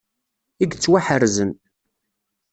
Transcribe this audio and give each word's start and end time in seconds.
I 0.63 0.65
yettwaḥerzen. 0.67 1.51